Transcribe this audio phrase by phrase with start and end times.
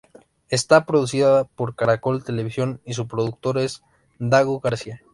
[0.49, 3.83] Está producida por Caracol Televisión y su productor es
[4.17, 5.03] Dago García.